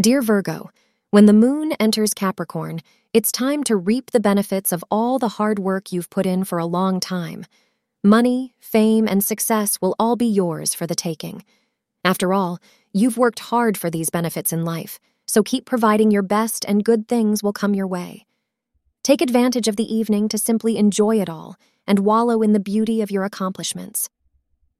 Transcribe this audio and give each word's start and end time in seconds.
Dear 0.00 0.22
Virgo, 0.22 0.70
when 1.12 1.26
the 1.26 1.32
moon 1.32 1.70
enters 1.78 2.14
Capricorn, 2.14 2.80
it's 3.12 3.30
time 3.30 3.62
to 3.62 3.76
reap 3.76 4.10
the 4.10 4.18
benefits 4.18 4.72
of 4.72 4.84
all 4.90 5.20
the 5.20 5.28
hard 5.28 5.60
work 5.60 5.92
you've 5.92 6.10
put 6.10 6.26
in 6.26 6.42
for 6.42 6.58
a 6.58 6.66
long 6.66 6.98
time. 6.98 7.46
Money, 8.02 8.56
fame, 8.58 9.06
and 9.06 9.22
success 9.22 9.80
will 9.80 9.94
all 9.96 10.16
be 10.16 10.26
yours 10.26 10.74
for 10.74 10.84
the 10.84 10.96
taking. 10.96 11.44
After 12.04 12.34
all, 12.34 12.58
you've 12.92 13.16
worked 13.16 13.38
hard 13.38 13.78
for 13.78 13.88
these 13.88 14.10
benefits 14.10 14.52
in 14.52 14.64
life, 14.64 14.98
so 15.28 15.44
keep 15.44 15.64
providing 15.64 16.10
your 16.10 16.22
best 16.24 16.64
and 16.66 16.84
good 16.84 17.06
things 17.06 17.44
will 17.44 17.52
come 17.52 17.72
your 17.72 17.86
way. 17.86 18.26
Take 19.04 19.20
advantage 19.20 19.68
of 19.68 19.76
the 19.76 19.94
evening 19.94 20.28
to 20.30 20.38
simply 20.38 20.76
enjoy 20.76 21.20
it 21.20 21.30
all 21.30 21.54
and 21.86 22.00
wallow 22.00 22.42
in 22.42 22.52
the 22.52 22.58
beauty 22.58 23.00
of 23.00 23.12
your 23.12 23.22
accomplishments. 23.22 24.10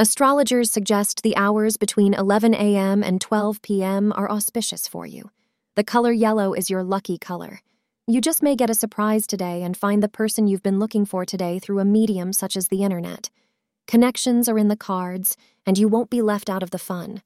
Astrologers 0.00 0.70
suggest 0.70 1.24
the 1.24 1.36
hours 1.36 1.76
between 1.76 2.14
11 2.14 2.54
a.m. 2.54 3.02
and 3.02 3.20
12 3.20 3.60
p.m. 3.62 4.12
are 4.14 4.30
auspicious 4.30 4.86
for 4.86 5.04
you. 5.04 5.28
The 5.74 5.82
color 5.82 6.12
yellow 6.12 6.54
is 6.54 6.70
your 6.70 6.84
lucky 6.84 7.18
color. 7.18 7.62
You 8.06 8.20
just 8.20 8.40
may 8.40 8.54
get 8.54 8.70
a 8.70 8.74
surprise 8.74 9.26
today 9.26 9.64
and 9.64 9.76
find 9.76 10.00
the 10.00 10.08
person 10.08 10.46
you've 10.46 10.62
been 10.62 10.78
looking 10.78 11.04
for 11.04 11.24
today 11.24 11.58
through 11.58 11.80
a 11.80 11.84
medium 11.84 12.32
such 12.32 12.56
as 12.56 12.68
the 12.68 12.84
internet. 12.84 13.28
Connections 13.88 14.48
are 14.48 14.56
in 14.56 14.68
the 14.68 14.76
cards, 14.76 15.36
and 15.66 15.76
you 15.76 15.88
won't 15.88 16.10
be 16.10 16.22
left 16.22 16.48
out 16.48 16.62
of 16.62 16.70
the 16.70 16.78
fun. 16.78 17.20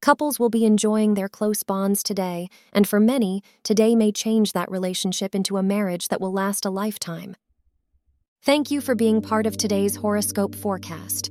Couples 0.00 0.40
will 0.40 0.48
be 0.48 0.64
enjoying 0.64 1.12
their 1.12 1.28
close 1.28 1.62
bonds 1.62 2.02
today, 2.02 2.48
and 2.72 2.88
for 2.88 3.00
many, 3.00 3.42
today 3.64 3.94
may 3.94 4.12
change 4.12 4.54
that 4.54 4.70
relationship 4.70 5.34
into 5.34 5.58
a 5.58 5.62
marriage 5.62 6.08
that 6.08 6.22
will 6.22 6.32
last 6.32 6.64
a 6.64 6.70
lifetime. 6.70 7.36
Thank 8.42 8.70
you 8.70 8.80
for 8.80 8.94
being 8.94 9.20
part 9.20 9.46
of 9.46 9.58
today's 9.58 9.96
horoscope 9.96 10.54
forecast. 10.54 11.30